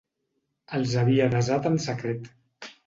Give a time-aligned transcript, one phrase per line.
[0.77, 2.31] Els havia desat en secret.